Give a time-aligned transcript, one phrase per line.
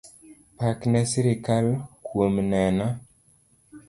[0.57, 1.67] Pak ne sirkal
[2.05, 2.87] kuom neno.